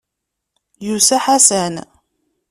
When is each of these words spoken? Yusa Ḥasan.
Yusa 0.85 1.17
Ḥasan. 1.25 1.75